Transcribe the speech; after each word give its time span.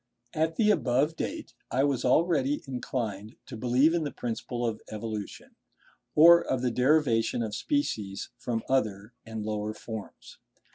At 0.33 0.55
the 0.55 0.71
above 0.71 1.15
date, 1.15 1.53
I 1.69 1.83
was 1.83 2.03
already 2.03 2.63
inclined 2.65 3.35
to 3.45 3.55
believe 3.55 3.93
in 3.93 4.03
the 4.03 4.09
principle 4.09 4.65
of 4.65 4.81
evolution, 4.89 5.51
or 6.15 6.41
of 6.43 6.63
the 6.63 6.71
derivation 6.71 7.43
of 7.43 7.53
species 7.53 8.29
from 8.39 8.63
other 8.67 9.13
and 9.27 9.45
lower 9.45 9.75
forms. 9.75 10.39